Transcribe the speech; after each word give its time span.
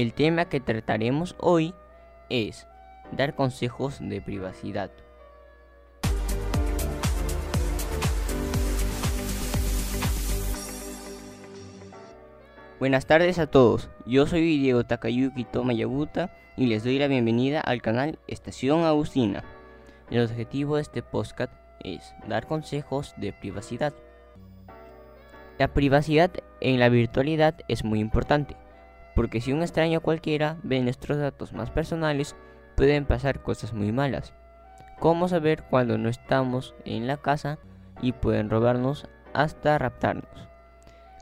El 0.00 0.14
tema 0.14 0.46
que 0.46 0.60
trataremos 0.60 1.36
hoy 1.38 1.74
es 2.30 2.66
dar 3.12 3.34
consejos 3.34 3.98
de 4.00 4.22
privacidad. 4.22 4.90
Buenas 12.78 13.04
tardes 13.04 13.38
a 13.38 13.46
todos, 13.46 13.90
yo 14.06 14.26
soy 14.26 14.40
Diego 14.56 14.84
Takayuki 14.84 15.44
Tomayabuta 15.44 16.34
y 16.56 16.64
les 16.64 16.82
doy 16.82 16.98
la 16.98 17.06
bienvenida 17.06 17.60
al 17.60 17.82
canal 17.82 18.18
Estación 18.26 18.84
Agustina. 18.84 19.44
El 20.10 20.24
objetivo 20.24 20.76
de 20.76 20.82
este 20.82 21.02
podcast 21.02 21.52
es 21.84 22.14
dar 22.26 22.46
consejos 22.46 23.12
de 23.18 23.34
privacidad. 23.34 23.92
La 25.58 25.68
privacidad 25.74 26.30
en 26.62 26.80
la 26.80 26.88
virtualidad 26.88 27.54
es 27.68 27.84
muy 27.84 28.00
importante, 28.00 28.56
porque 29.14 29.40
si 29.40 29.52
un 29.52 29.62
extraño 29.62 30.00
cualquiera 30.00 30.56
ve 30.62 30.80
nuestros 30.80 31.18
datos 31.18 31.52
más 31.52 31.70
personales, 31.70 32.36
pueden 32.76 33.04
pasar 33.04 33.42
cosas 33.42 33.72
muy 33.72 33.92
malas. 33.92 34.32
Como 34.98 35.28
saber 35.28 35.64
cuando 35.64 35.98
no 35.98 36.08
estamos 36.08 36.74
en 36.84 37.06
la 37.06 37.16
casa 37.16 37.58
y 38.00 38.12
pueden 38.12 38.50
robarnos 38.50 39.06
hasta 39.32 39.78
raptarnos. 39.78 40.48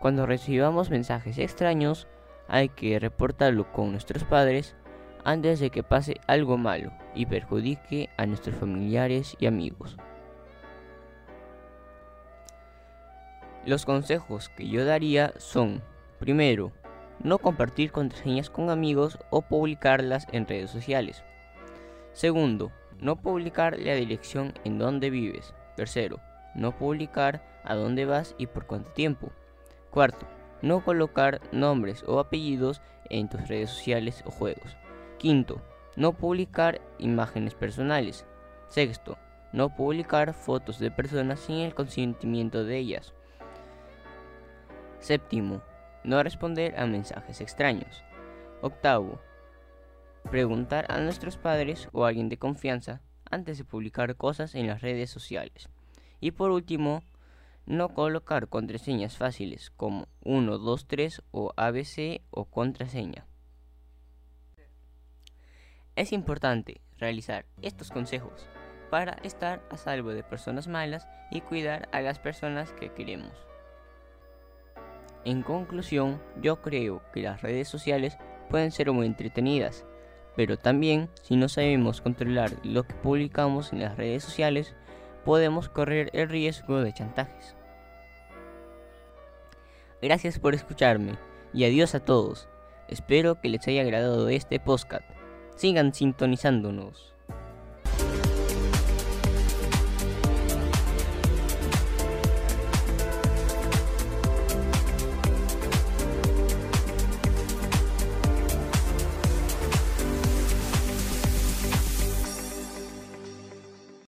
Cuando 0.00 0.26
recibamos 0.26 0.90
mensajes 0.90 1.38
extraños, 1.38 2.06
hay 2.48 2.68
que 2.68 2.98
reportarlo 2.98 3.72
con 3.72 3.92
nuestros 3.92 4.24
padres 4.24 4.74
antes 5.24 5.60
de 5.60 5.70
que 5.70 5.82
pase 5.82 6.20
algo 6.26 6.58
malo 6.58 6.92
y 7.14 7.26
perjudique 7.26 8.10
a 8.16 8.26
nuestros 8.26 8.56
familiares 8.56 9.36
y 9.38 9.46
amigos. 9.46 9.96
Los 13.64 13.86
consejos 13.86 14.50
que 14.50 14.68
yo 14.68 14.84
daría 14.84 15.32
son, 15.38 15.82
primero, 16.18 16.72
no 17.20 17.38
compartir 17.38 17.92
contraseñas 17.92 18.50
con 18.50 18.70
amigos 18.70 19.18
o 19.30 19.42
publicarlas 19.42 20.26
en 20.32 20.46
redes 20.46 20.70
sociales. 20.70 21.22
Segundo, 22.12 22.70
no 23.00 23.16
publicar 23.16 23.78
la 23.78 23.94
dirección 23.94 24.54
en 24.64 24.78
donde 24.78 25.10
vives. 25.10 25.54
Tercero, 25.76 26.20
no 26.54 26.72
publicar 26.72 27.42
a 27.64 27.74
dónde 27.74 28.04
vas 28.04 28.34
y 28.38 28.46
por 28.46 28.66
cuánto 28.66 28.90
tiempo. 28.90 29.30
Cuarto, 29.90 30.26
no 30.62 30.84
colocar 30.84 31.40
nombres 31.52 32.04
o 32.06 32.18
apellidos 32.18 32.80
en 33.10 33.28
tus 33.28 33.48
redes 33.48 33.70
sociales 33.70 34.22
o 34.26 34.30
juegos. 34.30 34.76
Quinto, 35.18 35.60
no 35.96 36.12
publicar 36.12 36.80
imágenes 36.98 37.54
personales. 37.54 38.26
Sexto, 38.68 39.18
no 39.52 39.74
publicar 39.74 40.34
fotos 40.34 40.78
de 40.78 40.90
personas 40.90 41.40
sin 41.40 41.58
el 41.58 41.74
consentimiento 41.74 42.64
de 42.64 42.78
ellas. 42.78 43.14
Séptimo, 44.98 45.62
no 46.04 46.22
responder 46.22 46.78
a 46.78 46.86
mensajes 46.86 47.40
extraños. 47.40 48.04
Octavo, 48.60 49.20
preguntar 50.30 50.86
a 50.88 51.00
nuestros 51.00 51.36
padres 51.36 51.88
o 51.92 52.04
a 52.04 52.08
alguien 52.08 52.28
de 52.28 52.38
confianza 52.38 53.00
antes 53.30 53.58
de 53.58 53.64
publicar 53.64 54.16
cosas 54.16 54.54
en 54.54 54.66
las 54.66 54.80
redes 54.80 55.10
sociales. 55.10 55.68
Y 56.20 56.30
por 56.30 56.50
último, 56.50 57.02
no 57.66 57.90
colocar 57.94 58.48
contraseñas 58.48 59.16
fáciles 59.16 59.70
como 59.70 60.06
1, 60.22 60.58
2, 60.58 60.86
3 60.86 61.22
o 61.30 61.52
ABC 61.56 62.22
o 62.30 62.44
contraseña. 62.44 63.26
Es 65.96 66.12
importante 66.12 66.80
realizar 66.98 67.46
estos 67.62 67.90
consejos 67.90 68.46
para 68.90 69.12
estar 69.22 69.62
a 69.70 69.76
salvo 69.76 70.10
de 70.10 70.22
personas 70.22 70.68
malas 70.68 71.06
y 71.30 71.40
cuidar 71.40 71.88
a 71.92 72.00
las 72.00 72.18
personas 72.18 72.72
que 72.72 72.92
queremos. 72.92 73.32
En 75.24 75.42
conclusión, 75.42 76.20
yo 76.42 76.60
creo 76.60 77.02
que 77.12 77.22
las 77.22 77.40
redes 77.40 77.68
sociales 77.68 78.18
pueden 78.50 78.70
ser 78.70 78.92
muy 78.92 79.06
entretenidas, 79.06 79.86
pero 80.36 80.58
también 80.58 81.08
si 81.22 81.36
no 81.36 81.48
sabemos 81.48 82.00
controlar 82.02 82.52
lo 82.62 82.82
que 82.82 82.94
publicamos 82.94 83.72
en 83.72 83.80
las 83.80 83.96
redes 83.96 84.22
sociales, 84.22 84.74
podemos 85.24 85.68
correr 85.68 86.10
el 86.12 86.28
riesgo 86.28 86.80
de 86.80 86.92
chantajes. 86.92 87.56
Gracias 90.02 90.38
por 90.38 90.54
escucharme 90.54 91.16
y 91.54 91.64
adiós 91.64 91.94
a 91.94 92.00
todos. 92.00 92.48
Espero 92.88 93.40
que 93.40 93.48
les 93.48 93.66
haya 93.66 93.80
agradado 93.80 94.28
este 94.28 94.60
podcast. 94.60 95.08
Sigan 95.56 95.94
sintonizándonos. 95.94 97.13